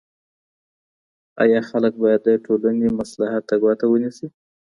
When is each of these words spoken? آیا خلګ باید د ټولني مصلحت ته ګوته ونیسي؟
آیا 1.41 1.59
خلګ 1.69 1.93
باید 2.03 2.21
د 2.25 2.29
ټولني 2.45 2.87
مصلحت 2.99 3.43
ته 3.49 3.55
ګوته 3.61 3.85
ونیسي؟ 3.89 4.27